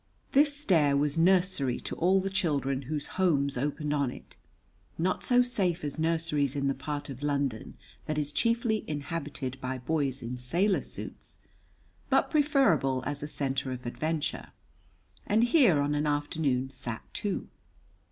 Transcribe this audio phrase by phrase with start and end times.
[0.31, 4.35] This stair was nursery to all the children whose homes opened on it,
[4.97, 7.75] not so safe as nurseries in the part of London
[8.07, 11.37] that is chiefly inhabited by boys in sailor suits,
[12.09, 14.47] but preferable as a centre of adventure,
[15.27, 17.47] and here on an afternoon sat two.